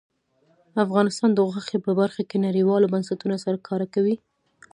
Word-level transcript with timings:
افغانستان 0.85 1.29
د 1.33 1.39
غوښې 1.49 1.77
په 1.85 1.91
برخه 1.99 2.21
کې 2.29 2.43
نړیوالو 2.47 2.91
بنسټونو 2.93 3.35
سره 3.43 3.57
کار 3.67 3.81
کوي. 3.93 4.15